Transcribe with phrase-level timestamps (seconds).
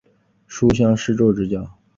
[0.47, 1.63] 书香世胄之家。